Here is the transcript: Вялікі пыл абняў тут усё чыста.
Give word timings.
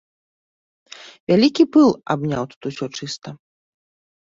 Вялікі 1.33 1.63
пыл 1.77 1.89
абняў 2.15 2.43
тут 2.55 2.61
усё 2.73 2.85
чыста. 2.99 3.29